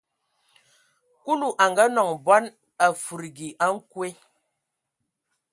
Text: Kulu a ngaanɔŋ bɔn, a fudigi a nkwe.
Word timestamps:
Kulu 1.23 1.47
a 1.63 1.65
ngaanɔŋ 1.71 2.09
bɔn, 2.25 2.43
a 2.85 2.87
fudigi 3.03 3.47
a 3.63 3.65
nkwe. 3.75 4.07